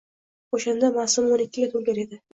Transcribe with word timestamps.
Oʼshanda 0.57 0.89
Maʼsuma 0.95 1.31
oʼn 1.37 1.45
ikkiga 1.45 1.71
toʼlgan 1.75 2.01
edi. 2.07 2.21